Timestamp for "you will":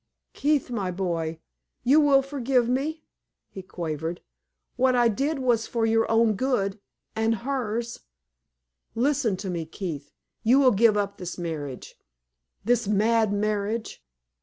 1.83-2.23, 10.41-10.71